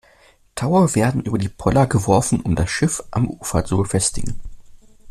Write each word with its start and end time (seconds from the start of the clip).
Taue 0.55 0.95
werden 0.95 1.21
über 1.25 1.37
die 1.37 1.47
Poller 1.47 1.85
geworfen, 1.85 2.41
um 2.41 2.55
das 2.55 2.71
Schiff 2.71 3.03
am 3.11 3.27
Ufer 3.29 3.63
zu 3.65 3.77
befestigen. 3.77 4.39